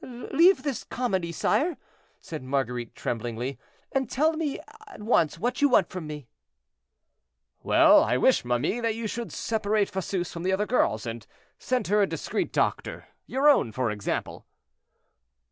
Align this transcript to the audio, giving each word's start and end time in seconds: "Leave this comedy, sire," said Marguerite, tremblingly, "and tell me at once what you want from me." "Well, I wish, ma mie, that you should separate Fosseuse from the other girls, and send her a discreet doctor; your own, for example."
"Leave 0.03 0.63
this 0.63 0.83
comedy, 0.83 1.31
sire," 1.31 1.77
said 2.19 2.41
Marguerite, 2.41 2.95
tremblingly, 2.95 3.59
"and 3.91 4.09
tell 4.09 4.33
me 4.33 4.59
at 4.87 4.99
once 5.03 5.37
what 5.37 5.61
you 5.61 5.69
want 5.69 5.89
from 5.91 6.07
me." 6.07 6.27
"Well, 7.61 8.03
I 8.03 8.17
wish, 8.17 8.43
ma 8.43 8.57
mie, 8.57 8.79
that 8.79 8.95
you 8.95 9.05
should 9.05 9.31
separate 9.31 9.91
Fosseuse 9.91 10.33
from 10.33 10.41
the 10.41 10.53
other 10.53 10.65
girls, 10.65 11.05
and 11.05 11.27
send 11.59 11.85
her 11.89 12.01
a 12.01 12.07
discreet 12.07 12.51
doctor; 12.51 13.09
your 13.27 13.47
own, 13.47 13.71
for 13.71 13.91
example." 13.91 14.47